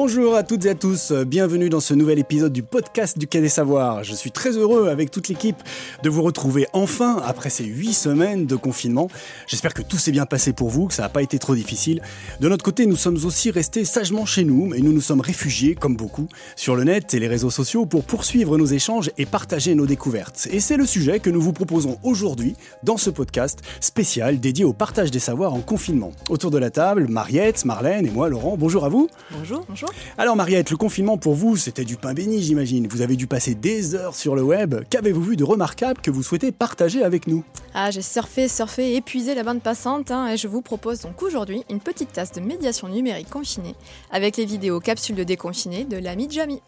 [0.00, 3.40] Bonjour à toutes et à tous, bienvenue dans ce nouvel épisode du podcast du Quai
[3.40, 4.04] des Savoirs.
[4.04, 5.56] Je suis très heureux avec toute l'équipe
[6.04, 9.08] de vous retrouver enfin après ces huit semaines de confinement.
[9.48, 12.00] J'espère que tout s'est bien passé pour vous, que ça n'a pas été trop difficile.
[12.38, 15.74] De notre côté, nous sommes aussi restés sagement chez nous, mais nous nous sommes réfugiés,
[15.74, 19.74] comme beaucoup, sur le net et les réseaux sociaux pour poursuivre nos échanges et partager
[19.74, 20.46] nos découvertes.
[20.52, 22.54] Et c'est le sujet que nous vous proposons aujourd'hui
[22.84, 26.12] dans ce podcast spécial dédié au partage des savoirs en confinement.
[26.28, 29.10] Autour de la table, Mariette, Marlène et moi, Laurent, bonjour à vous.
[29.32, 29.87] Bonjour.
[30.16, 32.88] Alors Mariette, le confinement pour vous, c'était du pain béni, j'imagine.
[32.88, 34.76] Vous avez dû passer des heures sur le web.
[34.90, 37.44] Qu'avez-vous vu de remarquable que vous souhaitez partager avec nous?
[37.74, 41.62] Ah, j'ai surfé, surfé, épuisé la bande passante hein, et je vous propose donc aujourd'hui
[41.70, 43.74] une petite tasse de médiation numérique confinée
[44.10, 46.60] avec les vidéos capsules de déconfiné de l'ami Jamie.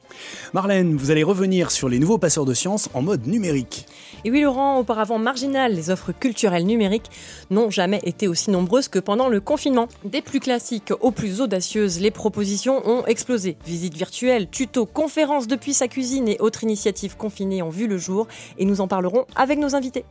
[0.52, 3.86] Marlène, vous allez revenir sur les nouveaux passeurs de sciences en mode numérique.
[4.24, 7.10] Et oui Laurent, auparavant marginal, les offres culturelles numériques
[7.50, 9.88] n'ont jamais été aussi nombreuses que pendant le confinement.
[10.04, 13.56] Des plus classiques aux plus audacieuses, les propositions ont explosé.
[13.64, 18.26] Visites virtuelles, tutos, conférences depuis sa cuisine et autres initiatives confinées ont vu le jour
[18.58, 20.04] et nous en parlerons avec nos invités.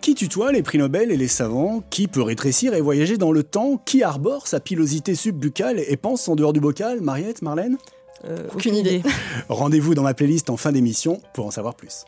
[0.00, 1.82] Qui tutoie les prix Nobel et les savants?
[1.90, 3.80] Qui peut rétrécir et voyager dans le temps?
[3.84, 7.00] Qui arbore sa pilosité subbucale et pense en dehors du bocal?
[7.00, 7.76] Mariette, Marlène?
[8.24, 9.02] Euh, Aucune idée.
[9.48, 12.04] Rendez-vous dans ma playlist en fin d'émission pour en savoir plus.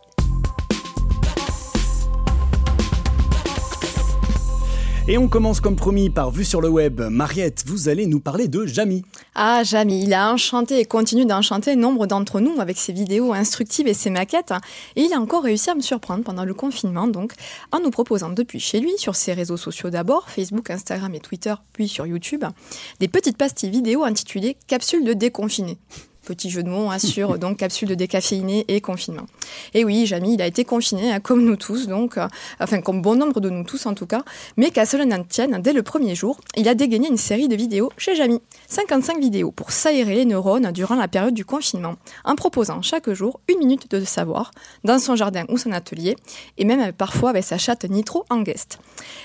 [5.08, 7.00] Et on commence comme promis par Vue sur le web.
[7.00, 9.02] Mariette, vous allez nous parler de Jamy.
[9.34, 13.88] Ah, Jamy, il a enchanté et continue d'enchanter nombre d'entre nous avec ses vidéos instructives
[13.88, 14.54] et ses maquettes.
[14.94, 17.32] Et il a encore réussi à me surprendre pendant le confinement, donc,
[17.72, 21.54] en nous proposant depuis chez lui, sur ses réseaux sociaux d'abord, Facebook, Instagram et Twitter,
[21.72, 22.44] puis sur YouTube,
[23.00, 25.78] des petites pastilles vidéo intitulées Capsules de déconfiné.
[26.32, 29.26] Petit jeu de mots hein, sur donc capsule de décaféiné et confinement.
[29.74, 32.26] Et oui, Jamy, il a été confiné, hein, comme nous tous, donc, euh,
[32.58, 34.22] enfin comme bon nombre de nous tous en tout cas,
[34.56, 37.54] mais qu'à cela n'en tienne, dès le premier jour, il a dégainé une série de
[37.54, 38.40] vidéos chez Jamy.
[38.68, 43.38] 55 vidéos pour s'aérer les neurones durant la période du confinement, en proposant chaque jour
[43.48, 44.52] une minute de savoir
[44.84, 46.16] dans son jardin ou son atelier,
[46.56, 48.78] et même parfois avec sa chatte Nitro en guest.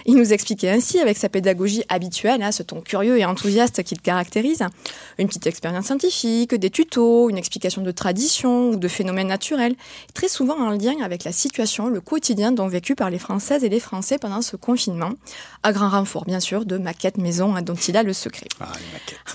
[0.05, 4.01] Il nous expliquait ainsi, avec sa pédagogie habituelle, hein, ce ton curieux et enthousiaste qu'il
[4.01, 4.65] caractérise,
[5.19, 9.75] une petite expérience scientifique, des tutos une explication de tradition ou de phénomènes naturels,
[10.13, 13.69] très souvent en lien avec la situation, le quotidien dont vécu par les Françaises et
[13.69, 15.11] les Français pendant ce confinement,
[15.63, 18.47] à grand renfort bien sûr de maquettes maison hein, dont il a le secret.
[18.59, 18.71] Ah.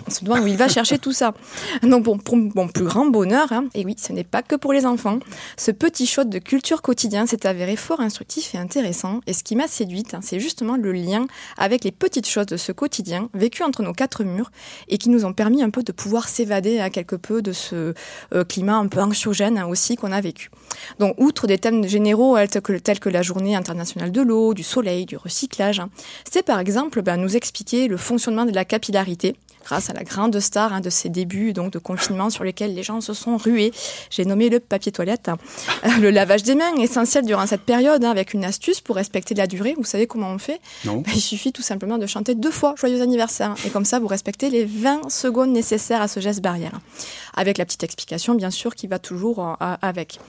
[0.07, 1.35] On se demande où il va chercher tout ça.
[1.83, 4.73] Donc bon, pour mon plus grand bonheur, hein, et oui, ce n'est pas que pour
[4.73, 5.19] les enfants,
[5.57, 9.57] ce petit shot de culture quotidien s'est avéré fort instructif et intéressant, et ce qui
[9.57, 13.63] m'a séduite, hein, c'est justement le lien avec les petites choses de ce quotidien vécu
[13.63, 14.51] entre nos quatre murs
[14.89, 17.95] et qui nous ont permis un peu de pouvoir s'évader à quelque peu de ce
[18.35, 20.51] euh, climat un peu anxiogène aussi qu'on a vécu.
[20.99, 25.17] Donc, outre des thèmes généraux tels que, la journée internationale de l'eau, du soleil, du
[25.17, 25.91] recyclage, hein,
[26.31, 29.35] c'est par exemple ben, nous expliquer le fonctionnement de la capillarité,
[29.65, 32.83] grâce à la grande star hein, de ces débuts donc de confinement sur lesquels les
[32.83, 33.73] gens se sont rués.
[34.11, 35.31] J'ai nommé le papier toilette.
[35.85, 39.35] Euh, le lavage des mains, essentiel durant cette période, hein, avec une astuce pour respecter
[39.35, 39.75] la durée.
[39.77, 40.61] Vous savez comment on fait?
[40.85, 40.99] Non.
[40.99, 43.55] Ben, Il suffit tout simplement de chanter deux fois Joyeux anniversaire.
[43.67, 46.79] Et comme ça, vous respectez les 20 secondes nécessaires à ce geste barrière.
[47.35, 50.21] Avec la petite explication, bien sûr, qui va toujours euh, avec.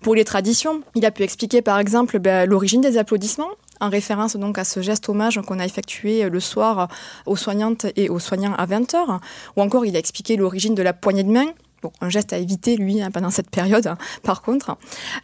[0.00, 4.36] Pour les traditions, il a pu expliquer par exemple ben, l'origine des applaudissements, en référence
[4.36, 6.88] donc à ce geste hommage qu'on a effectué le soir
[7.26, 9.20] aux soignantes et aux soignants à 20h,
[9.56, 11.46] ou encore il a expliqué l'origine de la poignée de main,
[11.82, 14.76] Bon, un geste à éviter, lui, hein, pendant cette période, hein, par contre.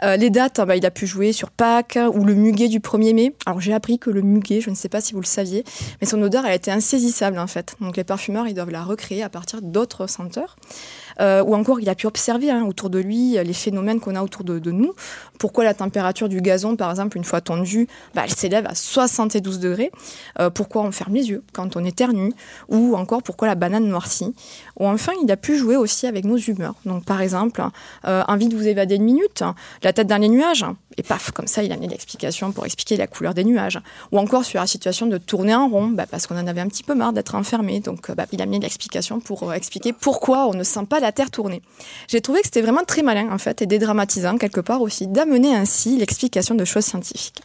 [0.02, 3.14] Euh, les dates, bah, il a pu jouer sur Pâques ou le muguet du 1er
[3.14, 3.32] mai.
[3.46, 5.62] Alors, j'ai appris que le muguet, je ne sais pas si vous le saviez,
[6.00, 7.76] mais son odeur, a été insaisissable, en fait.
[7.80, 10.56] Donc, les parfumeurs, ils doivent la recréer à partir d'autres senteurs.
[11.20, 14.22] Euh, ou encore, il a pu observer hein, autour de lui les phénomènes qu'on a
[14.22, 14.92] autour de, nous.
[15.38, 19.58] Pourquoi la température du gazon, par exemple, une fois tendue, bah, elle s'élève à 72
[19.58, 19.90] degrés?
[20.40, 22.32] Euh, pourquoi on ferme les yeux quand on éternue?
[22.68, 24.34] Ou encore, pourquoi la banane noircit?
[24.78, 26.74] Ou enfin, il a pu jouer aussi avec nos humeurs.
[26.84, 27.62] Donc, par exemple,
[28.06, 29.42] euh, envie de vous évader une minute,
[29.82, 30.64] la tête dans les nuages,
[30.98, 33.78] et paf, comme ça, il a mis l'explication pour expliquer la couleur des nuages.
[34.10, 36.66] Ou encore sur la situation de tourner en rond, bah, parce qu'on en avait un
[36.66, 37.78] petit peu marre d'être enfermé.
[37.78, 41.07] Donc, bah, il a mis l'explication pour euh, expliquer pourquoi on ne sent pas la
[41.12, 41.62] terre tourner.
[42.08, 45.54] J'ai trouvé que c'était vraiment très malin, en fait, et dédramatisant, quelque part aussi, d'amener
[45.54, 47.42] ainsi l'explication de choses scientifiques.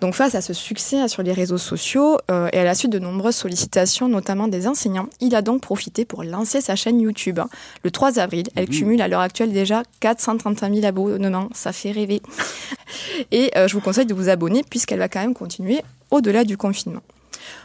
[0.00, 2.98] Donc face à ce succès sur les réseaux sociaux euh, et à la suite de
[2.98, 7.40] nombreuses sollicitations, notamment des enseignants, il a donc profité pour lancer sa chaîne YouTube.
[7.82, 12.22] Le 3 avril, elle cumule à l'heure actuelle déjà 435 000 abonnements, ça fait rêver.
[13.30, 16.56] Et euh, je vous conseille de vous abonner puisqu'elle va quand même continuer au-delà du
[16.56, 17.02] confinement.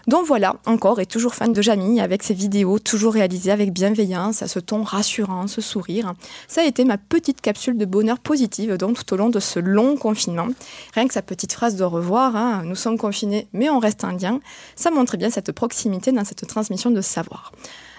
[0.07, 4.41] Donc voilà, encore et toujours fan de Jamie, avec ses vidéos toujours réalisées avec bienveillance,
[4.41, 6.13] à ce ton rassurant, ce sourire.
[6.47, 9.59] Ça a été ma petite capsule de bonheur positive donc tout au long de ce
[9.59, 10.47] long confinement.
[10.93, 14.39] Rien que sa petite phrase de revoir, hein, nous sommes confinés mais on reste indien,
[14.75, 17.51] ça montrait bien cette proximité dans cette transmission de savoir.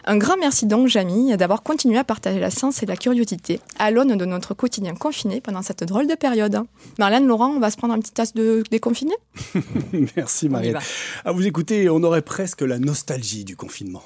[0.04, 3.90] Un grand merci donc, Jamie, d'avoir continué à partager la science et la curiosité à
[3.90, 6.62] l'aune de notre quotidien confiné pendant cette drôle de période.
[6.98, 9.14] Marlène, Laurent, on va se prendre un petit tasse de déconfiné
[10.16, 10.78] Merci, Marielle.
[11.24, 14.02] À vous écouter, on aurait presque la nostalgie du confinement.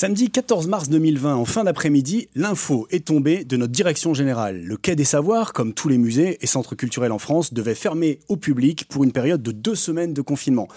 [0.00, 4.62] Samedi 14 mars 2020, en fin d'après-midi, l'info est tombée de notre direction générale.
[4.62, 8.20] Le Quai des Savoirs, comme tous les musées et centres culturels en France, devait fermer
[8.28, 10.68] au public pour une période de deux semaines de confinement.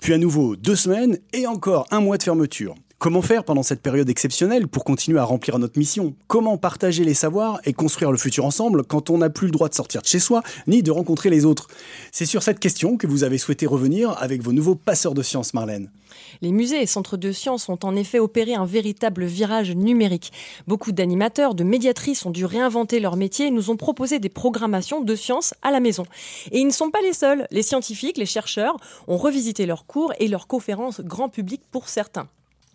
[0.00, 2.74] Puis à nouveau deux semaines et encore un mois de fermeture.
[2.98, 6.14] Comment faire pendant cette période exceptionnelle pour continuer à remplir notre mission?
[6.28, 9.68] Comment partager les savoirs et construire le futur ensemble quand on n'a plus le droit
[9.68, 11.68] de sortir de chez soi ni de rencontrer les autres?
[12.10, 15.52] C'est sur cette question que vous avez souhaité revenir avec vos nouveaux passeurs de sciences,
[15.52, 15.90] Marlène.
[16.40, 20.32] Les musées et centres de sciences ont en effet opéré un véritable virage numérique.
[20.66, 25.02] Beaucoup d'animateurs, de médiatrices ont dû réinventer leur métier et nous ont proposé des programmations
[25.02, 26.06] de sciences à la maison.
[26.50, 27.46] Et ils ne sont pas les seuls.
[27.50, 32.26] Les scientifiques, les chercheurs ont revisité leurs cours et leurs conférences grand public pour certains.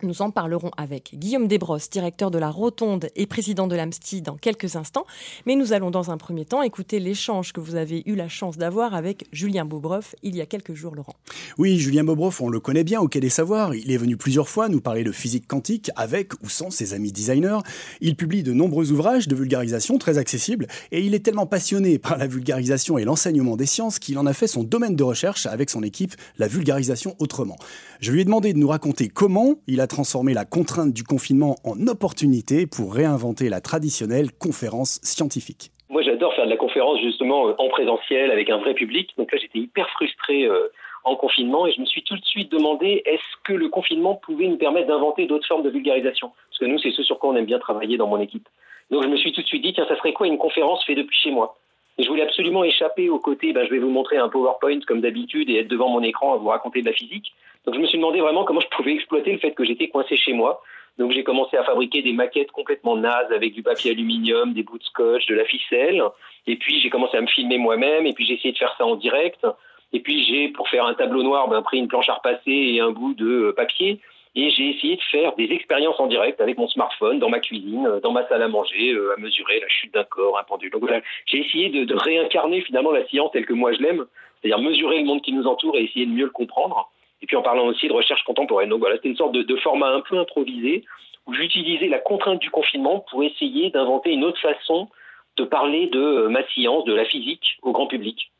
[0.03, 4.35] Nous en parlerons avec Guillaume Desbrosses, directeur de la Rotonde et président de l'AMSTI dans
[4.35, 5.05] quelques instants.
[5.45, 8.57] Mais nous allons dans un premier temps écouter l'échange que vous avez eu la chance
[8.57, 11.13] d'avoir avec Julien Bobroff il y a quelques jours, Laurent.
[11.59, 13.75] Oui, Julien Bobroff, on le connaît bien au Quai des Savoirs.
[13.75, 17.11] Il est venu plusieurs fois nous parler de physique quantique avec ou sans ses amis
[17.11, 17.59] designers.
[17.99, 22.17] Il publie de nombreux ouvrages de vulgarisation très accessibles et il est tellement passionné par
[22.17, 25.69] la vulgarisation et l'enseignement des sciences qu'il en a fait son domaine de recherche avec
[25.69, 27.57] son équipe, la vulgarisation autrement.
[28.01, 31.57] Je lui ai demandé de nous raconter comment il a transformer la contrainte du confinement
[31.63, 35.69] en opportunité pour réinventer la traditionnelle conférence scientifique.
[35.87, 39.11] Moi, j'adore faire de la conférence justement euh, en présentiel avec un vrai public.
[39.19, 40.71] Donc là, j'étais hyper frustré euh,
[41.03, 44.47] en confinement et je me suis tout de suite demandé est-ce que le confinement pouvait
[44.47, 46.31] nous permettre d'inventer d'autres formes de vulgarisation?
[46.49, 48.49] Parce que nous, c'est ce sur quoi on aime bien travailler dans mon équipe.
[48.89, 50.97] Donc je me suis tout de suite dit tiens, ça serait quoi une conférence faite
[50.97, 51.55] depuis chez moi?
[52.01, 55.01] Et je voulais absolument échapper au côté, ben, je vais vous montrer un PowerPoint comme
[55.01, 57.31] d'habitude et être devant mon écran à vous raconter de la physique.
[57.63, 60.17] Donc je me suis demandé vraiment comment je pouvais exploiter le fait que j'étais coincé
[60.17, 60.63] chez moi.
[60.97, 64.79] Donc j'ai commencé à fabriquer des maquettes complètement nazes avec du papier aluminium, des bouts
[64.79, 66.01] de scotch, de la ficelle.
[66.47, 68.07] Et puis j'ai commencé à me filmer moi-même.
[68.07, 69.45] Et puis j'ai essayé de faire ça en direct.
[69.93, 72.79] Et puis j'ai, pour faire un tableau noir, ben, pris une planche à repasser et
[72.79, 73.99] un bout de euh, papier.
[74.33, 77.85] Et j'ai essayé de faire des expériences en direct avec mon smartphone, dans ma cuisine,
[77.85, 80.71] euh, dans ma salle à manger, euh, à mesurer la chute d'un corps, un pendule.
[80.71, 84.05] Donc voilà, j'ai essayé de, de réincarner finalement la science telle que moi je l'aime,
[84.41, 86.89] c'est-à-dire mesurer le monde qui nous entoure et essayer de mieux le comprendre
[87.21, 88.69] et puis en parlant aussi de recherche contemporaine.
[88.69, 90.83] Donc voilà, c'était une sorte de, format un peu improvisé
[91.27, 94.89] où j'utilisais la contrainte du confinement pour essayer d'inventer une autre façon
[95.37, 98.31] de parler de euh, ma science, de la physique au grand public.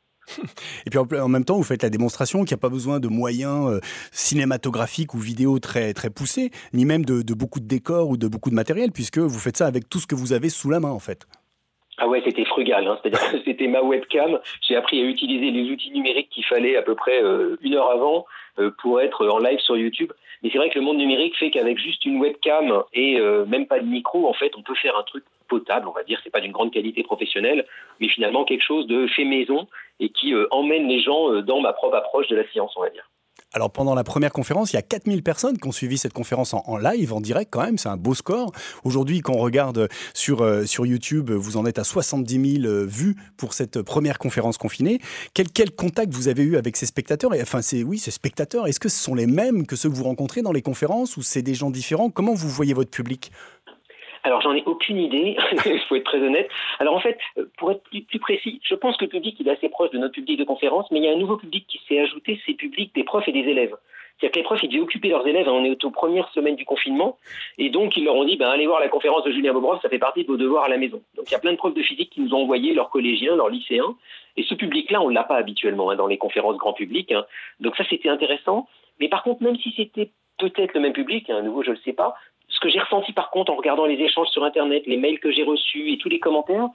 [0.86, 3.08] Et puis en même temps, vous faites la démonstration qu'il n'y a pas besoin de
[3.08, 3.80] moyens euh,
[4.12, 8.50] cinématographiques ou vidéo très, très poussés, ni même de, beaucoup de décors ou de beaucoup
[8.50, 10.92] de matériel, puisque vous faites ça avec tout ce que vous avez sous la main
[10.92, 11.28] en fait.
[11.98, 12.88] Ah ouais, c'était frugal.
[12.88, 12.98] Hein.
[13.02, 14.40] C'est-à-dire que c'était ma webcam.
[14.68, 17.92] J'ai appris à utiliser les outils numériques qu'il fallait à peu près euh, une heure
[17.92, 18.26] avant
[18.60, 20.12] euh, pour être en live sur YouTube.
[20.42, 23.80] Mais c'est vrai que le monde numérique fait qu'avec juste une webcam et même pas
[23.80, 26.20] de micro, en fait, on peut faire un truc potable, on va dire.
[26.24, 27.68] C'est pas d'une grande qualité professionnelle,
[28.00, 29.68] mais finalement quelque chose de fait maison
[30.00, 33.08] et qui emmène les gens dans ma propre approche de la science, on va dire.
[33.54, 36.54] Alors pendant la première conférence, il y a 4000 personnes qui ont suivi cette conférence
[36.54, 38.54] en, live, en direct quand même, c'est un beau score.
[38.86, 42.86] Aujourd'hui, quand on regarde sur, euh, sur YouTube, vous en êtes à 70 000 euh,
[42.86, 45.00] vues pour cette première conférence confinée.
[45.34, 48.68] Quel, quel contact vous avez eu avec ces spectateurs et, Enfin, c'est oui, ces spectateurs,
[48.68, 51.22] est-ce que ce sont les mêmes que ceux que vous rencontrez dans les conférences ou
[51.22, 52.10] c'est des gens différents?
[52.10, 53.32] Comment vous voyez votre public?
[54.24, 56.50] Alors j'en ai aucune idée, il faut être très honnête.
[56.80, 57.18] Alors en fait,
[57.58, 60.14] pour être plus, précis, je pense que le public il est assez proche de notre
[60.14, 62.58] public de conférence, mais il y a un nouveau public qui s'est ajouté, c'est le
[62.58, 63.76] public des profs et des élèves.
[64.20, 66.56] C'est-à-dire que les profs, ils devaient occuper leurs élèves, hein, on est aux premières semaines
[66.56, 67.18] du confinement,
[67.58, 69.90] et donc ils leur ont dit, ben, allez voir la conférence de Julien Bobroff, ça
[69.90, 71.02] fait partie de vos devoirs à la maison.
[71.16, 73.36] Donc il y a plein de profs de physique qui nous ont envoyé leurs collégiens,
[73.36, 73.96] leurs lycéens,
[74.38, 77.12] et ce public-là, on ne l'a pas habituellement hein, dans les conférences grand public.
[77.12, 77.26] Hein.
[77.60, 78.68] Donc ça, c'était intéressant.
[79.00, 81.82] Mais par contre, même si c'était peut-être le même public, à nouveau, je ne le
[81.82, 82.16] sais pas,
[82.52, 85.32] ce que j'ai ressenti par contre en regardant les échanges sur Internet, les mails que
[85.32, 86.70] j'ai reçus et tous les commentaires,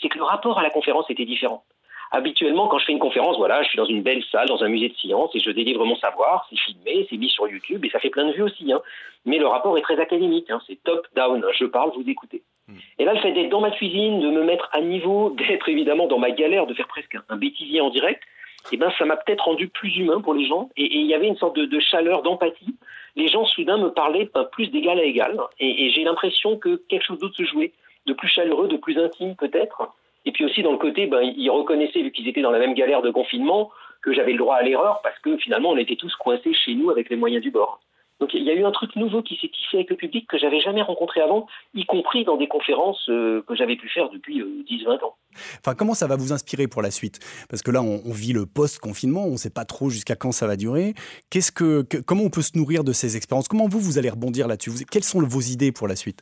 [0.00, 1.64] c'est que le rapport à la conférence était différent.
[2.10, 4.68] Habituellement, quand je fais une conférence, voilà, je suis dans une belle salle, dans un
[4.68, 7.90] musée de sciences, et je délivre mon savoir, c'est filmé, c'est mis sur YouTube, et
[7.90, 8.72] ça fait plein de vues aussi.
[8.72, 8.80] Hein.
[9.26, 10.60] Mais le rapport est très académique, hein.
[10.66, 12.42] c'est top-down, je parle, vous écoutez.
[12.66, 12.76] Hmm.
[12.98, 16.06] Et là, le fait d'être dans ma cuisine, de me mettre à niveau, d'être évidemment
[16.06, 18.22] dans ma galère, de faire presque un bêtisier en direct,
[18.72, 21.28] eh ben, ça m'a peut-être rendu plus humain pour les gens, et il y avait
[21.28, 22.76] une sorte de chaleur, d'empathie,
[23.16, 27.18] les gens soudain me parlaient plus d'égal à égal, et, j'ai l'impression que quelque chose
[27.18, 27.72] d'autre se jouait,
[28.06, 29.92] de plus chaleureux, de plus intime peut-être.
[30.24, 32.74] Et puis aussi dans le côté, ben, ils reconnaissaient, vu qu'ils étaient dans la même
[32.74, 33.70] galère de confinement,
[34.02, 36.90] que j'avais le droit à l'erreur, parce que finalement on était tous coincés chez nous
[36.90, 37.80] avec les moyens du bord.
[38.20, 40.38] Donc il y a eu un truc nouveau qui s'est tissé avec le public que
[40.38, 45.04] j'avais jamais rencontré avant, y compris dans des conférences que j'avais pu faire depuis 10-20
[45.04, 45.14] ans.
[45.60, 47.20] Enfin, comment ça va vous inspirer pour la suite?
[47.48, 50.46] Parce que là, on, vit le post-confinement, on ne sait pas trop jusqu'à quand ça
[50.46, 50.94] va durer.
[51.30, 53.48] Qu'est-ce que, comment on peut se nourrir de ces expériences?
[53.48, 54.70] Comment vous, vous allez rebondir là-dessus?
[54.90, 56.20] Quelles sont vos idées pour la suite?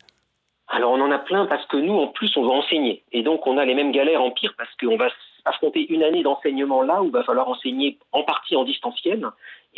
[0.69, 3.05] Alors on en a plein parce que nous, en plus, on va enseigner.
[3.13, 5.09] Et donc on a les mêmes galères en pire parce qu'on va
[5.47, 9.27] affronter une année d'enseignement là où il va falloir enseigner en partie en distanciel.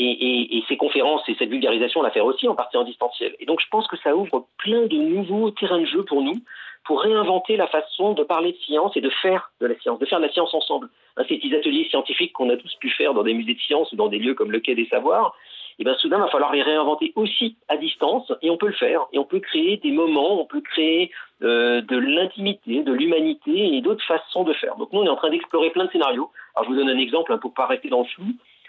[0.00, 3.34] Et, ces conférences et cette vulgarisation, la faire aussi en partie en distanciel.
[3.40, 6.37] Et donc je pense que ça ouvre plein de nouveaux terrains de jeu pour nous,
[6.84, 10.06] pour réinventer la façon de parler de science et de faire de la science, de
[10.06, 10.88] faire de la science ensemble.
[11.16, 13.90] Hein, ces petits ateliers scientifiques qu'on a tous pu faire dans des musées de sciences
[13.92, 15.34] ou dans des lieux comme le Quai des Savoirs,
[15.78, 18.66] et eh bien soudain, il va falloir les réinventer aussi à distance, et on peut
[18.66, 19.06] le faire.
[19.12, 21.12] Et on peut créer des moments, on peut créer
[21.44, 24.75] euh, de l'intimité, de l'humanité et d'autres façons de faire.
[24.75, 26.32] Donc nous, on est en train d'explorer plein de scénarios.
[26.56, 28.25] Alors je vous donne un exemple hein, pour pas rester dans le flou.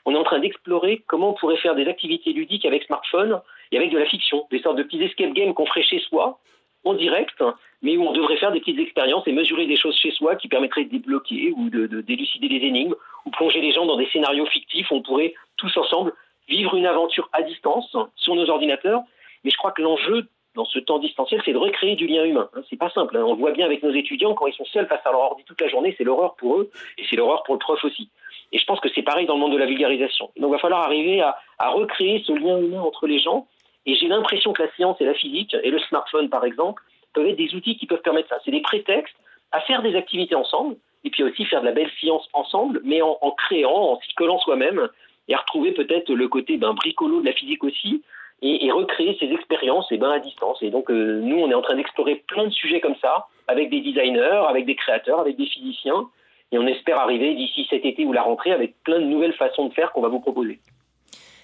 [0.06, 3.78] On est en train d'explorer comment on pourrait faire des activités ludiques avec smartphone et
[3.78, 6.38] avec de la fiction, des sortes de petits escape games qu'on ferait chez soi,
[6.84, 7.44] en direct,
[7.82, 10.48] mais où on devrait faire des petites expériences et mesurer des choses chez soi qui
[10.48, 12.94] permettraient de débloquer ou de, de d'élucider des énigmes,
[13.26, 16.14] ou plonger les gens dans des scénarios fictifs où on pourrait tous ensemble
[16.50, 19.02] vivre une aventure à distance sur nos ordinateurs.
[19.44, 22.50] Mais je crois que l'enjeu dans ce temps distanciel, c'est de recréer du lien humain.
[22.54, 23.16] Hein, c'est pas simple.
[23.16, 23.24] Hein.
[23.24, 25.44] On le voit bien avec nos étudiants quand ils sont seuls face à leur ordi
[25.46, 28.10] toute la journée, c'est l'horreur pour eux et c'est l'horreur pour le prof aussi.
[28.52, 30.32] Et je pense que c'est pareil dans le monde de la vulgarisation.
[30.38, 33.48] Donc il va falloir arriver à, recréer ce lien humain entre les gens.
[33.86, 36.82] Et j'ai l'impression que la science et la physique et le smartphone par exemple
[37.14, 38.40] peuvent être des outils qui peuvent permettre ça.
[38.44, 39.16] C'est des prétextes
[39.52, 43.02] à faire des activités ensemble et puis aussi faire de la belle science ensemble, mais
[43.02, 44.90] en, en créant, en s'y collant soi-même
[45.30, 48.02] et retrouver peut-être le côté ben, bricolo de la physique aussi,
[48.42, 50.62] et, recréer ces expériences et ben, à distance.
[50.62, 53.70] Et donc euh, nous, on est en train d'explorer plein de sujets comme ça, avec
[53.70, 56.08] des designers, avec des créateurs, avec des physiciens,
[56.52, 59.68] et on espère arriver d'ici cet été ou la rentrée avec plein de nouvelles façons
[59.68, 60.60] de faire qu'on va vous proposer.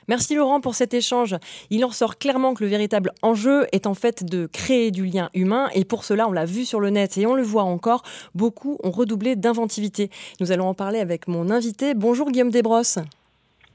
[0.07, 1.35] Merci Laurent pour cet échange.
[1.71, 5.29] Il en sort clairement que le véritable enjeu est en fait de créer du lien
[5.33, 8.03] humain et pour cela, on l'a vu sur le net et on le voit encore,
[8.35, 10.09] beaucoup ont redoublé d'inventivité.
[10.39, 11.95] Nous allons en parler avec mon invité.
[11.95, 12.99] Bonjour Guillaume Desbrosses.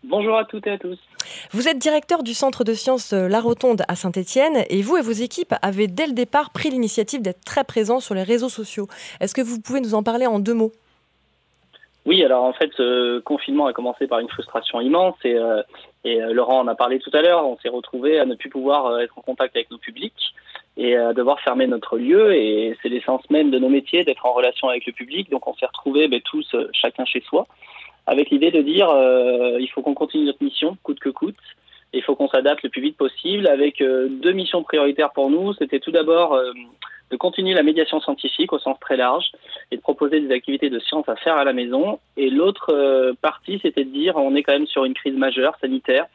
[0.02, 0.98] Bonjour à toutes et à tous.
[1.52, 5.02] Vous êtes directeur du Centre de sciences euh, La Rotonde à Saint-Étienne et vous et
[5.02, 8.88] vos équipes avez dès le départ pris l'initiative d'être très présents sur les réseaux sociaux.
[9.20, 10.72] Est-ce que vous pouvez nous en parler en deux mots?
[12.06, 15.62] Oui, alors en fait, ce confinement a commencé par une frustration immense et, euh,
[16.06, 17.46] euh, Laurent en a parlé tout à l'heure.
[17.46, 20.34] On s'est retrouvé à ne plus pouvoir être en contact avec nos publics
[20.78, 24.32] et à devoir fermer notre lieu et c'est l'essence même de nos métiers d'être en
[24.32, 25.30] relation avec le public.
[25.30, 27.46] Donc on s'est retrouvés ben, tous chacun chez soi
[28.06, 31.36] avec l'idée de dire euh, il faut qu'on continue notre mission coûte que coûte.
[31.92, 35.52] Il faut qu'on s'adapte le plus vite possible avec euh, deux missions prioritaires pour nous.
[35.54, 36.52] C'était tout d'abord euh,
[37.10, 39.32] de continuer la médiation scientifique au sens très large
[39.72, 41.98] et de proposer des activités de science à faire à la maison.
[42.16, 45.56] Et l'autre euh, partie, c'était de dire on est quand même sur une crise majeure
[45.60, 46.06] sanitaire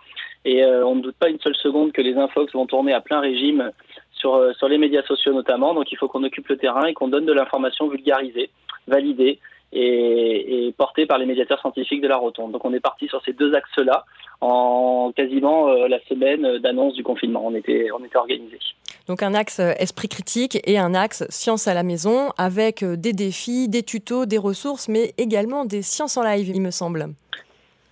[0.48, 3.20] et on ne doute pas une seule seconde que les infox vont tourner à plein
[3.20, 3.72] régime
[4.12, 5.74] sur, sur les médias sociaux notamment.
[5.74, 8.52] Donc il faut qu'on occupe le terrain et qu'on donne de l'information vulgarisée,
[8.88, 9.40] validée,
[9.74, 12.52] et, porté par les médiateurs scientifiques de la Rotonde.
[12.52, 14.06] Donc on est parti sur ces deux axes-là
[14.42, 17.42] en quasiment euh, la semaine d'annonce du confinement.
[17.46, 18.60] On était, on était organisés.
[19.08, 22.96] Donc un axe euh, esprit critique et un axe science à la maison avec euh,
[22.96, 27.08] des défis, des tutos, des ressources, mais également des sciences en live, il me semble.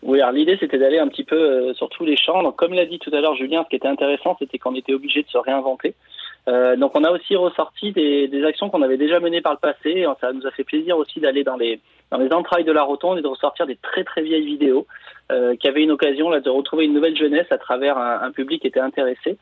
[0.01, 2.43] Oui, alors l'idée c'était d'aller un petit peu sur tous les champs.
[2.43, 4.93] Donc, comme l'a dit tout à l'heure Julien, ce qui était intéressant, c'était qu'on était
[4.93, 5.95] obligé de se réinventer.
[6.47, 10.05] Euh, donc on a aussi ressorti des, actions qu'on avait déjà menées par le passé.
[10.19, 11.79] Ça nous a fait plaisir aussi d'aller dans les,
[12.11, 14.85] dans les entrailles de la rotonde et de ressortir des très très vieilles vidéos
[15.33, 18.61] euh, qui avaient une occasion là, de retrouver une nouvelle jeunesse à travers un, public
[18.61, 19.37] qui était intéressé.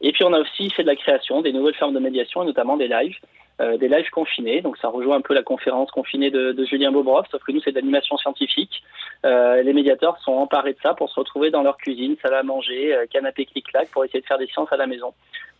[0.00, 2.46] Et puis on a aussi fait de la création, des nouvelles formes de médiation et
[2.46, 3.16] notamment des lives.
[3.58, 7.24] Euh, des lives confinés, donc ça rejoint un peu la conférence confinée de, Julien Bobrov,
[7.30, 8.82] sauf que nous c'est de l'animation scientifique.
[9.24, 12.42] Euh, les médiateurs sont emparés de ça pour se retrouver dans leur cuisine, salle à
[12.42, 15.14] manger, euh, canapé clic-clac, pour essayer de faire des sciences à la maison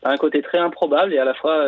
[0.04, 1.66] un côté très improbable et à la fois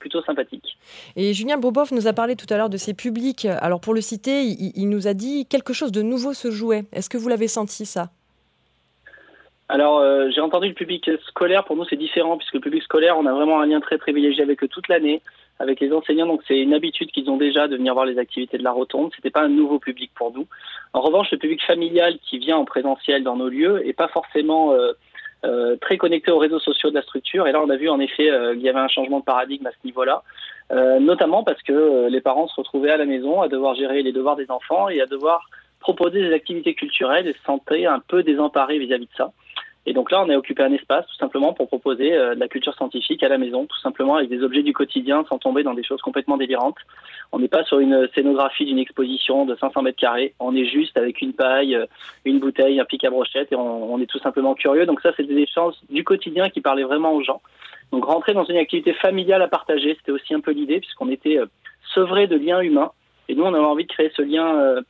[0.00, 0.76] plutôt sympathique.
[1.14, 3.44] Et Julien Bobov nous a parlé tout à l'heure de ses publics.
[3.44, 6.84] Alors pour le citer, il, nous a dit quelque chose de nouveau se jouait.
[6.92, 8.10] Est-ce que vous l'avez senti ça?
[9.68, 11.64] Alors, euh, j'ai entendu le public scolaire.
[11.64, 14.42] Pour nous, c'est différent puisque le public scolaire, on a vraiment un lien très privilégié
[14.42, 15.22] avec eux toute l'année,
[15.60, 16.26] avec les enseignants.
[16.26, 19.12] Donc, c'est une habitude qu'ils ont déjà de venir voir les activités de la Rotonde.
[19.14, 20.48] C'était pas un nouveau public pour nous.
[20.92, 24.72] En revanche, le public familial qui vient en présentiel dans nos lieux est pas forcément
[24.72, 24.90] euh,
[25.44, 27.46] euh, très connecté aux réseaux sociaux de la structure.
[27.46, 29.66] Et là, on a vu en effet euh, qu'il y avait un changement de paradigme
[29.66, 30.22] à ce niveau-là,
[30.70, 34.12] euh, notamment parce que les parents se retrouvaient à la maison à devoir gérer les
[34.12, 35.48] devoirs des enfants et à devoir
[35.80, 39.32] proposer des activités culturelles et se sentaient un peu désemparés vis-à-vis de ça.
[39.86, 42.74] Et donc là, on a occupé un espace tout simplement pour proposer de la culture
[42.74, 45.82] scientifique à la maison, tout simplement avec des objets du quotidien sans tomber dans des
[45.82, 46.76] choses complètement délirantes.
[47.32, 50.34] On n'est pas sur une scénographie d'une exposition de 500 mètres carrés.
[50.38, 51.78] On est juste avec une paille,
[52.26, 54.84] une bouteille, un pic à brochette et on, est tout simplement curieux.
[54.84, 57.40] Donc ça, c'est des échanges du quotidien qui parlaient vraiment aux gens.
[57.90, 61.38] Donc rentrer dans une activité familiale à partager, c'était aussi un peu l'idée puisqu'on était
[61.94, 62.92] sevré de liens humains.
[63.28, 64.82] Et nous, on avait envie de créer ce lien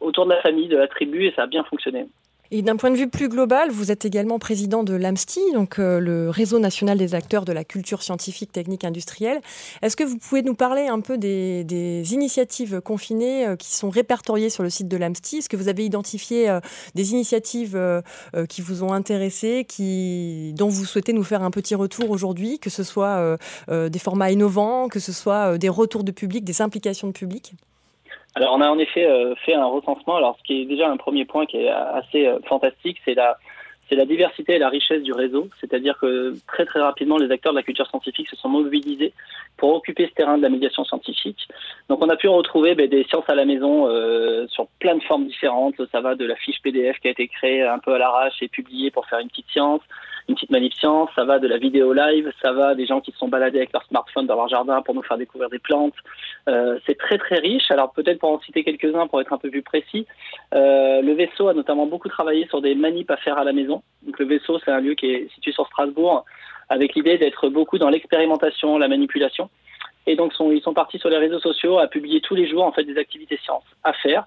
[0.00, 2.06] autour de la famille, de la tribu, et ça a bien fonctionné.
[2.50, 5.98] Et d'un point de vue plus global, vous êtes également président de l'AMSTI, donc euh,
[5.98, 9.40] le réseau national des acteurs de la culture scientifique, technique, industrielle.
[9.82, 11.64] Est-ce que vous pouvez nous parler un peu des,
[12.12, 15.84] initiatives confinées euh, qui sont répertoriées sur le site de l'AMSTI Est-ce que vous avez
[15.84, 16.60] identifié euh,
[16.94, 17.78] des initiatives
[18.48, 22.70] qui vous ont intéressé, qui, dont vous souhaitez nous faire un petit retour aujourd'hui, que
[22.70, 23.38] ce soit
[23.68, 27.54] des formats innovants, que ce soit des retours de public, des implications de public?
[28.36, 30.16] Alors on a en effet euh, fait un recensement.
[30.16, 33.38] Alors ce qui est déjà un premier point qui est assez euh, fantastique, c'est la
[33.88, 37.52] c'est la diversité et la richesse du réseau, c'est-à-dire que très très rapidement les acteurs
[37.52, 39.14] de la culture scientifique se sont mobilisés
[39.56, 41.48] pour occuper ce terrain de la médiation scientifique.
[41.88, 45.02] Donc on a pu retrouver ben, des sciences à la maison euh, sur plein de
[45.04, 45.80] formes différentes.
[45.92, 48.48] Ça va de la fiche PDF qui a été créée un peu à l'arrache et
[48.48, 49.80] publiée pour faire une petite science,
[50.28, 53.12] une petite manip science, ça va de la vidéo live, ça va des gens qui
[53.12, 55.94] se sont baladés avec leur smartphone dans leur jardin pour nous faire découvrir des plantes.
[56.48, 57.70] Euh, c'est très très riche.
[57.70, 60.06] Alors peut-être pour en citer quelques-uns pour être un peu plus précis,
[60.54, 63.82] euh, le vaisseau a notamment beaucoup travaillé sur des manips à faire à la maison.
[64.02, 66.24] Donc le vaisseau c'est un lieu qui est situé sur Strasbourg
[66.68, 69.48] avec l'idée d'être beaucoup dans l'expérimentation, la manipulation.
[70.08, 72.72] Et donc ils sont partis sur les réseaux sociaux à publier tous les jours en
[72.72, 74.24] fait des activités sciences à faire.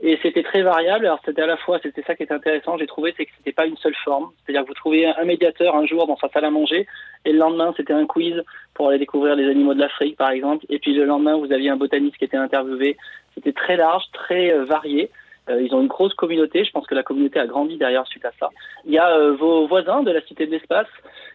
[0.00, 1.06] Et c'était très variable.
[1.06, 3.52] Alors c'était à la fois, c'était ça qui était intéressant, j'ai trouvé, c'est que c'était
[3.52, 4.30] pas une seule forme.
[4.44, 6.86] C'est-à-dire que vous trouviez un médiateur un jour dans sa salle à manger,
[7.24, 8.42] et le lendemain c'était un quiz
[8.74, 10.66] pour aller découvrir les animaux de l'Afrique, par exemple.
[10.68, 12.96] Et puis le lendemain vous aviez un botaniste qui était interviewé.
[13.34, 15.10] C'était très large, très euh, varié.
[15.48, 16.64] Euh, ils ont une grosse communauté.
[16.64, 18.50] Je pense que la communauté a grandi derrière suite à ça.
[18.84, 20.88] Il y a euh, vos voisins de la Cité de l'Espace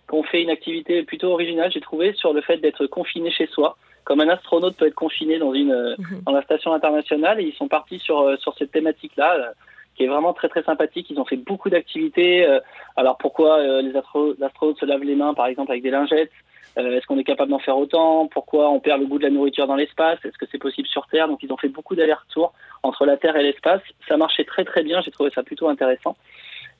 [0.08, 3.48] qui ont fait une activité plutôt originale, j'ai trouvé, sur le fait d'être confiné chez
[3.48, 6.22] soi comme un astronaute peut être confiné dans une euh, mhm.
[6.26, 9.52] dans la station internationale et ils sont partis sur euh, sur cette thématique là euh,
[9.96, 11.10] qui est vraiment très très sympathique.
[11.10, 12.48] Ils ont fait beaucoup d'activités.
[12.96, 16.32] alors pourquoi les astronautes se lavent les mains par exemple avec des lingettes
[16.78, 19.68] Est-ce qu'on est capable d'en faire autant Pourquoi on perd le goût de la nourriture
[19.68, 22.54] dans l'espace Est-ce que c'est possible sur Terre Donc ils ont fait beaucoup d'allers-retours
[22.84, 23.82] entre la Terre et l'espace.
[24.08, 25.02] Ça marchait très très bien.
[25.02, 26.16] J'ai trouvé ça plutôt intéressant.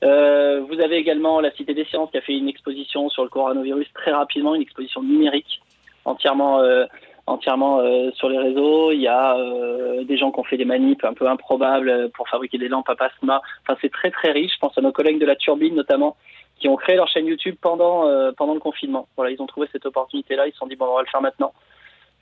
[0.00, 3.92] vous avez également la Cité des Sciences qui a fait une exposition sur le coronavirus
[3.92, 5.60] très rapidement, une exposition numérique
[6.06, 6.62] entièrement
[7.26, 8.92] entièrement euh, sur les réseaux.
[8.92, 12.28] Il y a euh, des gens qui ont fait des manips un peu improbables pour
[12.28, 13.42] fabriquer des lampes à plasma.
[13.62, 14.52] Enfin, c'est très très riche.
[14.54, 16.16] Je pense à nos collègues de la Turbine notamment,
[16.58, 19.08] qui ont créé leur chaîne YouTube pendant euh, pendant le confinement.
[19.16, 20.46] Voilà, ils ont trouvé cette opportunité-là.
[20.46, 21.52] Ils se sont dit bon, on va le faire maintenant.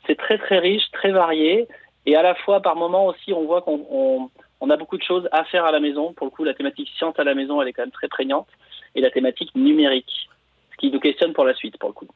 [0.07, 1.69] C'est très très riche, très varié,
[2.07, 5.03] et à la fois par moment aussi, on voit qu'on on, on a beaucoup de
[5.03, 6.15] choses à faire à la maison.
[6.15, 8.49] Pour le coup, la thématique science à la maison, elle est quand même très prégnante,
[8.95, 10.29] et la thématique numérique,
[10.73, 12.09] ce qui nous questionne pour la suite, pour le coup.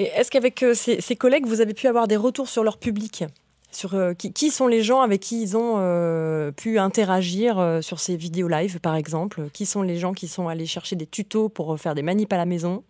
[0.00, 3.24] Est-ce qu'avec euh, ces, collègues, vous avez pu avoir des retours sur leur public
[3.70, 8.16] sur euh, qui, sont les gens avec qui ils ont euh, pu interagir sur ces
[8.16, 9.42] vidéos live, par exemple?
[9.54, 12.36] Qui sont les gens qui sont allés chercher des tutos pour faire des manips à
[12.36, 12.82] la maison?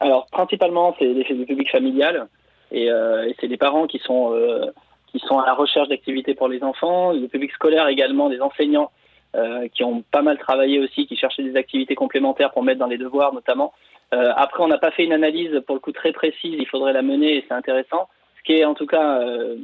[0.00, 2.26] Alors, principalement, c'est du public familial.
[2.72, 2.88] Et,
[3.38, 4.34] c'est des parents qui sont,
[5.12, 8.90] qui sont à la recherche d'activités pour les enfants, le public scolaire également, des enseignants
[9.72, 12.98] qui ont pas mal travaillé aussi, qui cherchaient des activités complémentaires pour mettre dans les
[12.98, 13.72] devoirs notamment.
[14.14, 16.92] Euh, après, on n'a pas fait une analyse pour le coup très précise, il faudrait
[16.92, 18.08] la mener et c'est intéressant.
[18.38, 19.56] Ce qui est en tout cas euh,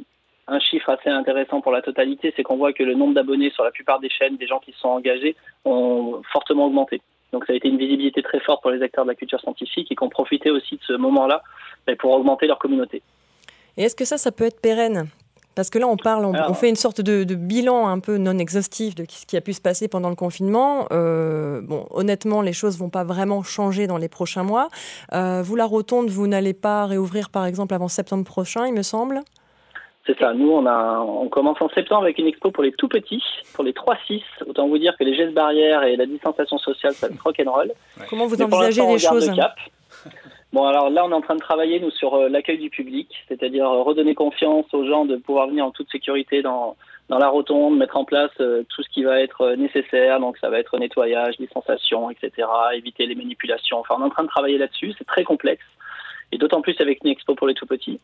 [0.47, 3.63] un chiffre assez intéressant pour la totalité, c'est qu'on voit que le nombre d'abonnés sur
[3.63, 7.01] la plupart des chaînes, des gens qui se sont engagés, ont fortement augmenté.
[7.31, 9.91] Donc ça a été une visibilité très forte pour les acteurs de la culture scientifique
[9.91, 11.41] et qui ont profité aussi de ce moment-là
[11.87, 13.01] ben, pour augmenter leur communauté.
[13.77, 15.07] Et est-ce que ça, ça peut être pérenne?
[15.55, 18.95] Parce que là, on parle, on, fait une sorte de, bilan un peu non exhaustif
[18.95, 20.87] de ce qui a pu se passer pendant le confinement.
[20.91, 24.69] Euh, bon, honnêtement, les choses vont pas vraiment changer dans les prochains mois.
[25.13, 28.81] Euh, vous, la Rotonde, vous n'allez pas réouvrir, par exemple, avant septembre prochain, il me
[28.81, 29.21] semble?
[30.05, 30.33] C'est ça.
[30.33, 33.63] Nous, on, a, on commence en septembre avec une expo pour les tout petits, pour
[33.63, 34.21] les 3-6.
[34.47, 37.71] Autant vous dire que les gestes barrières et la distanciation sociale, ça va être rock'n'roll.
[38.09, 39.31] Comment vous envisagez les choses
[40.53, 43.09] Bon, alors là, on est en train de travailler, nous, sur euh, l'accueil du public,
[43.27, 46.77] c'est-à-dire euh, redonner confiance aux gens de pouvoir venir en toute sécurité dans,
[47.09, 50.19] dans la rotonde, mettre en place euh, tout ce qui va être nécessaire.
[50.19, 53.79] Donc, ça va être nettoyage, distanciation, etc., éviter les manipulations.
[53.79, 54.93] Enfin, on est en train de travailler là-dessus.
[54.95, 55.65] C'est très complexe.
[56.31, 57.99] Et d'autant plus avec une expo pour les tout petits.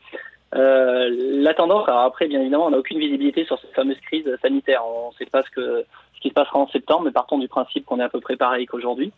[0.51, 4.81] la tendance, alors après, bien évidemment, on n'a aucune visibilité sur cette fameuse crise sanitaire.
[4.88, 5.85] On ne sait pas ce, que,
[6.15, 8.38] ce qui se passera en septembre, mais partons du principe qu'on est à peu près
[8.38, 9.12] pareil qu'aujourd'hui.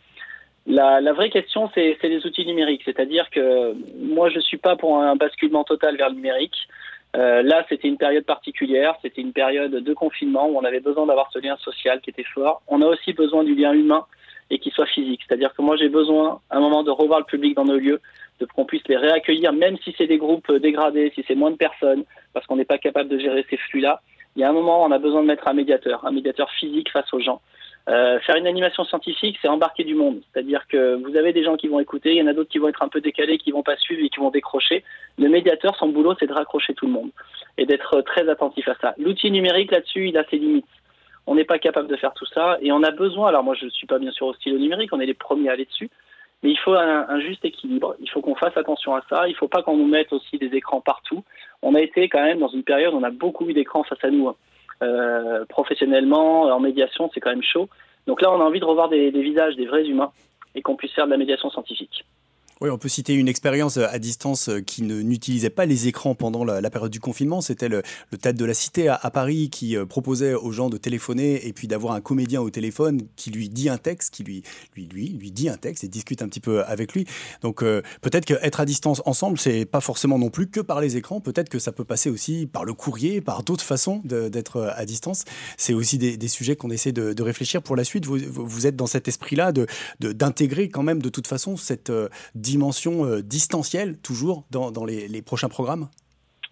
[0.66, 2.82] La, la, vraie question, c'est les outils numériques.
[2.84, 6.56] C'est-à-dire que moi, je ne suis pas pour un basculement total vers le numérique.
[7.14, 11.06] Euh, là, c'était une période particulière, c'était une période de confinement où on avait besoin
[11.06, 12.62] d'avoir ce lien social qui était fort.
[12.68, 14.06] On a aussi besoin du lien humain
[14.50, 15.20] et qui soit physique.
[15.26, 18.00] C'est-à-dire que moi, j'ai besoin, à un moment, de revoir le public dans nos lieux,
[18.40, 21.56] de qu'on puisse les réaccueillir, même si c'est des groupes dégradés, si c'est moins de
[21.56, 24.00] personnes, parce qu'on n'est pas capable de gérer ces flux-là.
[24.36, 26.90] Il y a un moment, on a besoin de mettre un médiateur, un médiateur physique
[26.90, 27.42] face aux gens.
[27.88, 30.20] Euh, faire une animation scientifique, c'est embarquer du monde.
[30.32, 32.58] C'est-à-dire que vous avez des gens qui vont écouter, il y en a d'autres qui
[32.58, 34.84] vont être un peu décalés, qui vont pas suivre et qui vont décrocher.
[35.18, 37.10] Le médiateur, son boulot, c'est de raccrocher tout le monde
[37.58, 38.94] et d'être très attentif à ça.
[38.98, 40.64] L'outil numérique là-dessus, il a ses limites.
[41.26, 43.28] On n'est pas capable de faire tout ça et on a besoin.
[43.28, 45.48] Alors moi, je ne suis pas bien sûr au stylo numérique, on est les premiers
[45.48, 45.90] à aller dessus,
[46.42, 47.96] mais il faut un, un juste équilibre.
[48.00, 49.26] Il faut qu'on fasse attention à ça.
[49.26, 51.24] Il ne faut pas qu'on nous mette aussi des écrans partout.
[51.62, 54.02] On a été quand même dans une période où on a beaucoup eu d'écrans face
[54.04, 54.28] à nous.
[54.28, 54.36] Hein.
[54.82, 57.68] Euh, professionnellement, en médiation, c'est quand même chaud.
[58.06, 60.12] Donc là, on a envie de revoir des, des visages, des vrais humains,
[60.54, 62.04] et qu'on puisse faire de la médiation scientifique.
[62.62, 66.44] Oui, on peut citer une expérience à distance euh, qui n'utilisait pas les écrans pendant
[66.44, 67.40] la, période du confinement.
[67.40, 70.76] C'était le, le, Théâtre de la Cité à, Paris qui euh, proposait aux gens de
[70.76, 74.44] téléphoner et puis d'avoir un comédien au téléphone qui lui dit un texte, qui lui,
[74.76, 77.04] lui, lui, dit un texte et discute un petit peu avec lui.
[77.40, 80.96] Donc euh, peut-être qu'être à distance ensemble, c'est pas forcément non plus que par les
[80.96, 81.20] écrans.
[81.20, 85.24] Peut-être que ça peut passer aussi par le courrier, par d'autres façons d'être à distance.
[85.56, 88.06] C'est aussi des, sujets qu'on essaie de, réfléchir pour la suite.
[88.06, 89.52] Vous, êtes dans cet esprit-là
[89.98, 91.90] d'intégrer de, quand même de toute façon cette
[92.52, 95.88] dimension euh, distancielle, toujours, dans, les, prochains programmes?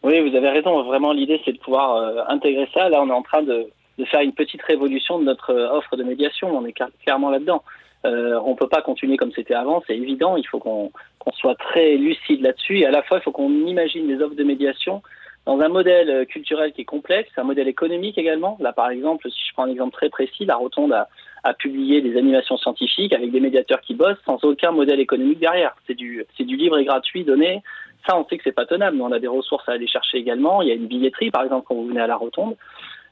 [0.03, 0.83] Oui, vous avez raison.
[0.85, 2.89] Vraiment, l'idée, c'est de pouvoir euh, intégrer ça.
[2.89, 3.69] Là, on est en train de,
[4.07, 6.57] faire une petite révolution de notre euh, offre de médiation.
[6.57, 7.63] On est clairement là-dedans.
[8.03, 10.39] On ne peut pas continuer comme c'était avant, c'est évident.
[10.39, 12.79] Il faut qu'on qu soit très lucide là-dessus.
[12.79, 15.03] Et à la fois, il faut qu'on imagine les offres de médiation
[15.45, 18.57] dans un modèle culturel qui est complexe, un modèle économique également.
[18.59, 21.09] Là, par exemple, si je prends un exemple très précis, la Rotonde a,
[21.43, 25.75] à publier des animations scientifiques avec des médiateurs qui bossent sans aucun modèle économique derrière.
[25.87, 27.63] C'est du, c'est du libre et gratuit donné.
[28.07, 30.19] Ça, on sait que c'est pas tenable, mais on a des ressources à aller chercher
[30.19, 30.63] également.
[30.63, 32.57] Il y a une billetterie, par exemple, quand vous venez à la rotonde.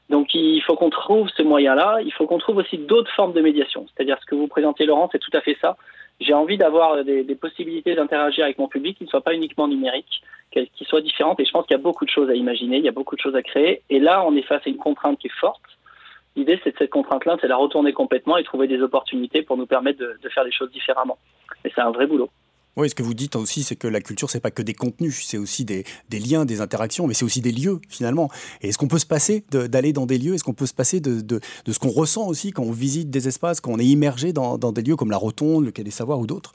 [0.09, 1.99] Donc, il faut qu'on trouve ce moyen-là.
[2.03, 3.85] Il faut qu'on trouve aussi d'autres formes de médiation.
[3.93, 5.77] C'est-à-dire ce que vous présentez, Laurent, c'est tout à fait ça.
[6.19, 9.67] J'ai envie d'avoir des, des possibilités d'interagir avec mon public qui ne soient pas uniquement
[9.67, 11.39] numériques, qui soient différentes.
[11.39, 13.15] Et je pense qu'il y a beaucoup de choses à imaginer, il y a beaucoup
[13.15, 13.83] de choses à créer.
[13.89, 15.61] Et là, on est face à une contrainte qui est forte
[16.35, 19.65] L'idée, c'est de cette contrainte-là, c'est la retourner complètement et trouver des opportunités pour nous
[19.65, 21.17] permettre de, de faire les choses différemment.
[21.65, 22.29] Et c'est un vrai boulot.
[22.77, 25.25] Oui, ce que vous dites aussi, c'est que la culture, c'est pas que des contenus,
[25.25, 28.29] c'est aussi des, des, liens, des interactions, mais c'est aussi des lieux finalement.
[28.61, 30.35] Et est-ce qu'on peut se passer d'aller dans des lieux?
[30.35, 33.09] Est-ce qu'on peut se passer de, de, de ce qu'on ressent aussi quand on visite
[33.09, 35.83] des espaces, quand on est immergé dans, dans des lieux comme la Rotonde, le Quai
[35.83, 36.53] des Savoirs ou d'autres?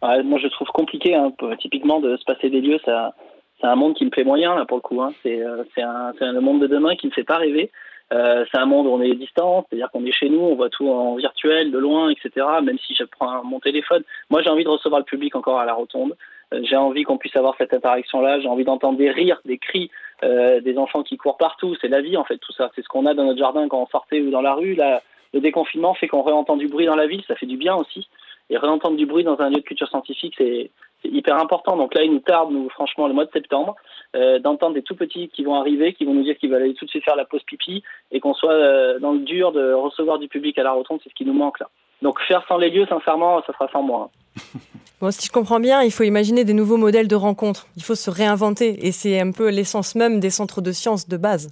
[0.00, 2.78] Moi, je trouve compliqué, hein, typiquement, de se passer des lieux.
[2.84, 3.14] Ça,
[3.60, 5.00] c'est un monde qui me plaît moyen là pour le coup.
[5.02, 5.12] Hein.
[5.22, 7.70] C'est euh, un, un, le monde de demain qui ne me fait pas rêver.
[8.12, 10.68] Euh, c'est un monde où on est distant, c'est-à-dire qu'on est chez nous, on voit
[10.68, 12.46] tout en virtuel, de loin, etc.
[12.62, 15.64] Même si je prends mon téléphone, moi j'ai envie de recevoir le public encore à
[15.64, 16.14] la rotonde.
[16.52, 18.40] Euh, j'ai envie qu'on puisse avoir cette interaction-là.
[18.40, 19.90] J'ai envie d'entendre des rires, des cris,
[20.22, 21.74] euh, des enfants qui courent partout.
[21.80, 22.70] C'est la vie en fait, tout ça.
[22.74, 24.74] C'est ce qu'on a dans notre jardin quand on sortait ou dans la rue.
[24.74, 27.74] Là, le déconfinement fait qu'on réentend du bruit dans la ville, ça fait du bien
[27.74, 28.08] aussi.
[28.50, 30.70] Et réentendre du bruit dans un lieu de culture scientifique, c'est
[31.02, 31.76] hyper important.
[31.76, 33.74] Donc là, il nous tarde, nous, franchement, le mois de septembre,
[34.14, 36.74] euh, d'entendre des tout petits qui vont arriver, qui vont nous dire qu'ils veulent aller
[36.74, 39.72] tout de suite faire la pause pipi, et qu'on soit euh, dans le dur de
[39.72, 41.68] recevoir du public à la rotonde, c'est ce qui nous manque là.
[42.02, 44.10] Donc faire sans les lieux, sincèrement, ça sera sans moi.
[45.00, 47.66] Bon, si je comprends bien, il faut imaginer des nouveaux modèles de rencontres.
[47.76, 51.16] Il faut se réinventer, et c'est un peu l'essence même des centres de sciences de
[51.16, 51.50] base.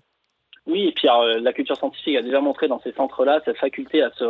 [0.66, 4.00] Oui, et puis alors, la culture scientifique a déjà montré dans ces centres-là cette faculté
[4.00, 4.24] à se,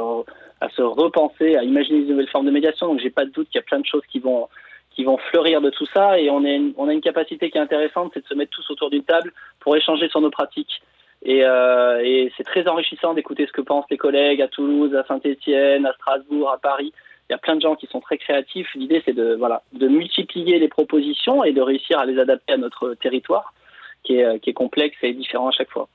[0.62, 2.86] à se repenser, à imaginer de nouvelles formes de médiation.
[2.86, 4.48] Donc j'ai pas de doute qu'il y a plein de choses qui vont
[4.94, 7.60] qui vont fleurir de tout ça et on, est, on a une capacité qui est
[7.60, 10.82] intéressante, c'est de se mettre tous autour d'une table pour échanger sur nos pratiques.
[11.24, 15.86] Et, euh, c'est très enrichissant d'écouter ce que pensent les collègues à Toulouse, à Saint-Étienne,
[15.86, 16.92] à Strasbourg, à Paris.
[17.28, 18.68] Il y a plein de gens qui sont très créatifs.
[18.74, 22.56] L'idée, c'est de, voilà, de multiplier les propositions et de réussir à les adapter à
[22.56, 23.54] notre territoire,
[24.02, 25.88] qui est, qui est complexe et différent à chaque fois.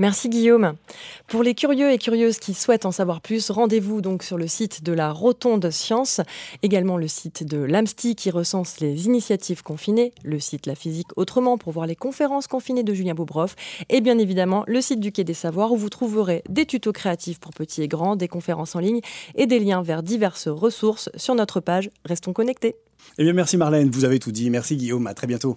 [0.00, 0.76] Merci Guillaume.
[1.26, 4.82] Pour les curieux et curieuses qui souhaitent en savoir plus, rendez-vous donc sur le site
[4.82, 6.22] de la Rotonde Science,
[6.62, 11.58] également le site de l'AMSTI qui recense les initiatives confinées, le site La Physique Autrement
[11.58, 13.56] pour voir les conférences confinées de Julien Bobroff
[13.90, 17.38] et bien évidemment le site du Quai des Savoirs où vous trouverez des tutos créatifs
[17.38, 19.02] pour petits et grands, des conférences en ligne
[19.34, 21.90] et des liens vers diverses ressources sur notre page.
[22.06, 22.76] Restons connectés.
[23.18, 24.48] Eh bien merci Marlène, vous avez tout dit.
[24.48, 25.56] Merci Guillaume, à très bientôt.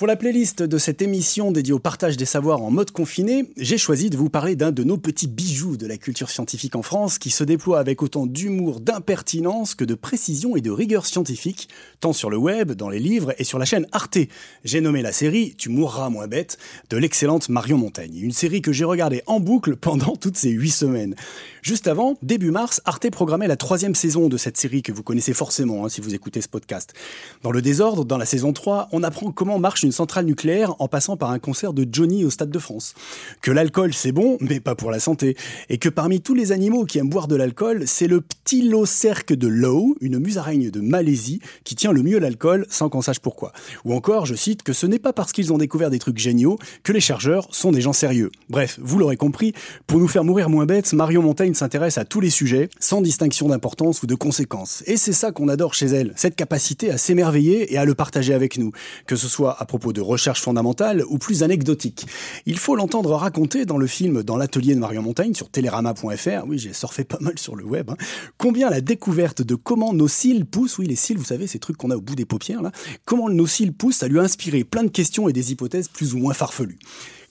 [0.00, 3.76] Pour la playlist de cette émission dédiée au partage des savoirs en mode confiné, j'ai
[3.76, 7.18] choisi de vous parler d'un de nos petits bijoux de la culture scientifique en France
[7.18, 11.68] qui se déploie avec autant d'humour, d'impertinence que de précision et de rigueur scientifique,
[12.00, 14.16] tant sur le web, dans les livres et sur la chaîne Arte.
[14.64, 16.56] J'ai nommé la série Tu mourras moins bête
[16.88, 20.70] de l'excellente Marion Montaigne, une série que j'ai regardée en boucle pendant toutes ces huit
[20.70, 21.14] semaines.
[21.60, 25.34] Juste avant, début mars, Arte programmait la troisième saison de cette série que vous connaissez
[25.34, 26.94] forcément hein, si vous écoutez ce podcast.
[27.42, 30.88] Dans le désordre, dans la saison 3, on apprend comment marche une centrale nucléaire en
[30.88, 32.94] passant par un concert de Johnny au Stade de France.
[33.42, 35.36] Que l'alcool c'est bon, mais pas pour la santé.
[35.68, 39.32] Et que parmi tous les animaux qui aiment boire de l'alcool, c'est le petit cerque
[39.32, 43.52] de Low, une musaraigne de Malaisie, qui tient le mieux l'alcool sans qu'on sache pourquoi.
[43.84, 46.58] Ou encore, je cite, que ce n'est pas parce qu'ils ont découvert des trucs géniaux
[46.82, 48.30] que les chargeurs sont des gens sérieux.
[48.48, 49.52] Bref, vous l'aurez compris,
[49.86, 53.48] pour nous faire mourir moins bêtes, Marion Montaigne s'intéresse à tous les sujets, sans distinction
[53.48, 54.82] d'importance ou de conséquences.
[54.86, 58.34] Et c'est ça qu'on adore chez elle, cette capacité à s'émerveiller et à le partager
[58.34, 58.72] avec nous,
[59.06, 62.06] que ce soit à propos de recherche fondamentale ou plus anecdotique.
[62.46, 66.58] Il faut l'entendre raconter dans le film Dans l'atelier de Marion Montaigne sur télérama.fr, oui
[66.58, 67.96] j'ai surfé pas mal sur le web, hein.
[68.38, 71.76] combien la découverte de comment nos cils poussent, oui les cils vous savez ces trucs
[71.76, 72.72] qu'on a au bout des paupières là,
[73.04, 76.14] comment nos cils poussent, ça lui a inspiré plein de questions et des hypothèses plus
[76.14, 76.78] ou moins farfelues.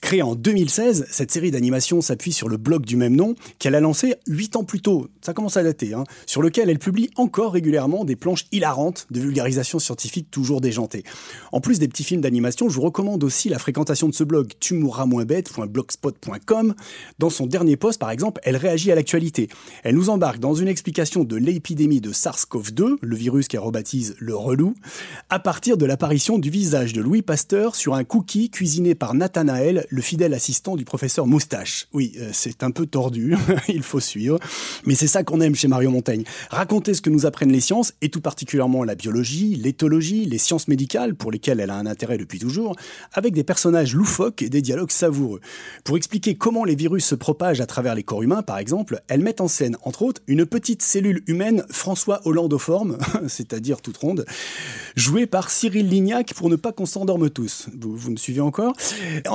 [0.00, 3.80] Créée en 2016, cette série d'animation s'appuie sur le blog du même nom qu'elle a
[3.80, 7.52] lancé 8 ans plus tôt, ça commence à dater, hein, sur lequel elle publie encore
[7.52, 11.04] régulièrement des planches hilarantes de vulgarisation scientifique toujours déjantées.
[11.52, 14.52] En plus des petits films d'animation, je vous recommande aussi la fréquentation de ce blog
[14.58, 16.74] tu mourras moins bête.blogspot.com.
[17.18, 19.48] Dans son dernier post, par exemple, elle réagit à l'actualité.
[19.84, 24.34] Elle nous embarque dans une explication de l'épidémie de SARS-CoV-2, le virus qu'elle rebaptise le
[24.34, 24.74] relou,
[25.28, 29.86] à partir de l'apparition du visage de Louis Pasteur sur un cookie cuisiné par Nathanaël,
[29.90, 31.88] le fidèle assistant du professeur Moustache.
[31.92, 33.34] Oui, euh, c'est un peu tordu,
[33.68, 34.38] il faut suivre,
[34.86, 36.24] mais c'est ça qu'on aime chez Mario Montaigne.
[36.50, 40.68] Raconter ce que nous apprennent les sciences, et tout particulièrement la biologie, l'éthologie, les sciences
[40.68, 42.76] médicales, pour lesquelles elle a un intérêt depuis toujours,
[43.12, 45.40] avec des personnages loufoques et des dialogues savoureux.
[45.84, 49.20] Pour expliquer comment les virus se propagent à travers les corps humains, par exemple, elle
[49.20, 52.98] met en scène, entre autres, une petite cellule humaine François Hollandoforme,
[53.28, 54.24] c'est-à-dire toute ronde,
[54.94, 57.68] jouée par Cyril Lignac pour ne pas qu'on s'endorme tous.
[57.78, 58.74] Vous, vous, me suivez encore?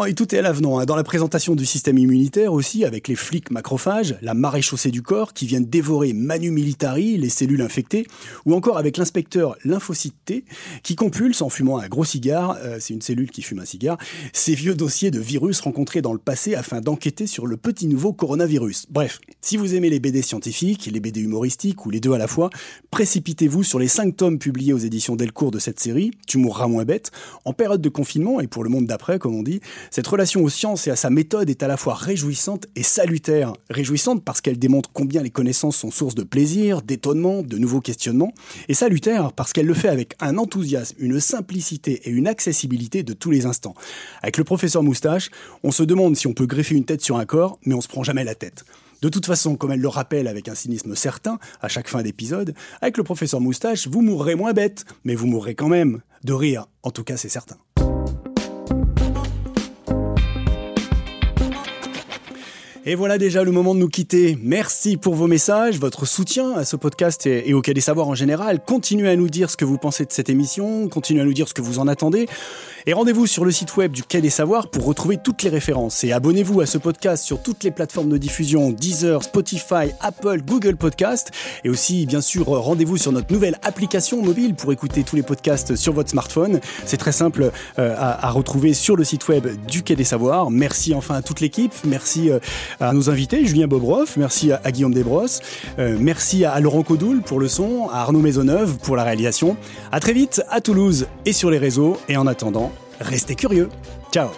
[0.07, 0.85] Et tout est Hein.
[0.85, 5.33] Dans la présentation du système immunitaire aussi, avec les flics macrophages, la maréchaussée du corps
[5.33, 8.05] qui viennent dévorer manu militari les cellules infectées,
[8.45, 10.45] ou encore avec l'inspecteur lymphocyte T
[10.83, 13.97] qui compulse en fumant un gros cigare, euh, c'est une cellule qui fume un cigare,
[14.33, 18.13] ces vieux dossiers de virus rencontrés dans le passé afin d'enquêter sur le petit nouveau
[18.13, 18.85] coronavirus.
[18.91, 22.27] Bref, si vous aimez les BD scientifiques, les BD humoristiques ou les deux à la
[22.27, 22.51] fois,
[22.91, 26.85] précipitez-vous sur les 5 tomes publiés aux éditions Delcourt de cette série, Tu mourras moins
[26.85, 27.09] bête,
[27.45, 30.49] en période de confinement et pour le monde d'après, comme on dit, cette relation aux
[30.49, 33.53] sciences et à sa méthode est à la fois réjouissante et salutaire.
[33.69, 38.33] Réjouissante parce qu'elle démontre combien les connaissances sont source de plaisir, d'étonnement, de nouveaux questionnements,
[38.67, 43.13] et salutaire parce qu'elle le fait avec un enthousiasme, une simplicité et une accessibilité de
[43.13, 43.75] tous les instants.
[44.21, 45.29] Avec le professeur Moustache,
[45.63, 47.87] on se demande si on peut greffer une tête sur un corps, mais on se
[47.87, 48.65] prend jamais la tête.
[49.01, 52.53] De toute façon, comme elle le rappelle avec un cynisme certain à chaque fin d'épisode,
[52.81, 56.65] avec le professeur Moustache, vous mourrez moins bête, mais vous mourrez quand même de rire.
[56.81, 57.57] En tout cas, c'est certain.
[62.87, 64.37] Et voilà déjà le moment de nous quitter.
[64.43, 68.13] Merci pour vos messages, votre soutien à ce podcast et, au Quai des Savoirs en
[68.13, 68.59] général.
[68.63, 71.47] Continuez à nous dire ce que vous pensez de cette émission, continuez à nous dire
[71.47, 72.27] ce que vous en attendez.
[72.85, 76.03] Et rendez-vous sur le site web du Quai des Savoirs pour retrouver toutes les références.
[76.03, 80.75] Et abonnez-vous à ce podcast sur toutes les plateformes de diffusion, Deezer, Spotify, Apple, Google
[80.75, 81.31] Podcast.
[81.63, 85.75] Et aussi, bien sûr, rendez-vous sur notre nouvelle application mobile pour écouter tous les podcasts
[85.75, 86.59] sur votre smartphone.
[86.85, 90.51] C'est très simple euh, à, retrouver sur le site web du Quai des Savoirs.
[90.51, 91.73] Merci enfin à toute l'équipe.
[91.85, 92.37] Merci euh,
[92.79, 94.17] à nos invités, Julien Bobroff.
[94.17, 95.41] Merci à, Guillaume Desbrosses.
[95.79, 99.57] Euh, merci à, à Laurent Codoul pour le son, à Arnaud Maisonneuve pour la réalisation.
[99.91, 101.97] À très vite à Toulouse et sur les réseaux.
[102.09, 103.69] Et en attendant, Restez curieux.
[104.11, 104.29] Ciao